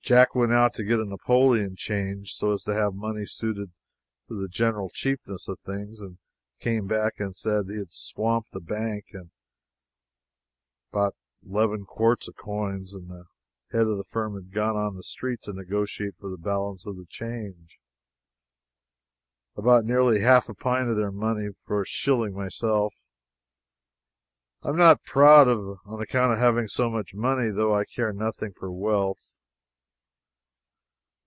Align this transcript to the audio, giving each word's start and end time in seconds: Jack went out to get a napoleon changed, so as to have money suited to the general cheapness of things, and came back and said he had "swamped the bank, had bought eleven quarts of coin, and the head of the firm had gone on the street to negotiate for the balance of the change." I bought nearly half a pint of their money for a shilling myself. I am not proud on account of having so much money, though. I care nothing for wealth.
Jack 0.00 0.34
went 0.34 0.54
out 0.54 0.72
to 0.72 0.84
get 0.84 1.00
a 1.00 1.04
napoleon 1.04 1.76
changed, 1.76 2.34
so 2.34 2.52
as 2.52 2.62
to 2.64 2.72
have 2.72 2.94
money 2.94 3.26
suited 3.26 3.72
to 4.26 4.40
the 4.40 4.48
general 4.48 4.88
cheapness 4.88 5.48
of 5.48 5.60
things, 5.66 6.00
and 6.00 6.16
came 6.60 6.86
back 6.86 7.20
and 7.20 7.36
said 7.36 7.66
he 7.68 7.76
had 7.76 7.92
"swamped 7.92 8.52
the 8.52 8.60
bank, 8.60 9.04
had 9.12 9.28
bought 10.90 11.12
eleven 11.46 11.84
quarts 11.84 12.26
of 12.26 12.34
coin, 12.36 12.86
and 12.94 13.10
the 13.10 13.26
head 13.70 13.82
of 13.86 13.98
the 13.98 14.02
firm 14.04 14.34
had 14.34 14.50
gone 14.50 14.76
on 14.76 14.96
the 14.96 15.02
street 15.02 15.42
to 15.42 15.52
negotiate 15.52 16.16
for 16.18 16.30
the 16.30 16.38
balance 16.38 16.86
of 16.86 16.96
the 16.96 17.04
change." 17.04 17.78
I 19.58 19.60
bought 19.60 19.84
nearly 19.84 20.20
half 20.20 20.48
a 20.48 20.54
pint 20.54 20.88
of 20.88 20.96
their 20.96 21.12
money 21.12 21.50
for 21.66 21.82
a 21.82 21.86
shilling 21.86 22.32
myself. 22.32 22.94
I 24.62 24.70
am 24.70 24.78
not 24.78 25.04
proud 25.04 25.48
on 25.48 26.00
account 26.00 26.32
of 26.32 26.38
having 26.38 26.66
so 26.66 26.88
much 26.88 27.12
money, 27.14 27.50
though. 27.50 27.74
I 27.74 27.84
care 27.84 28.14
nothing 28.14 28.54
for 28.54 28.72
wealth. 28.72 29.34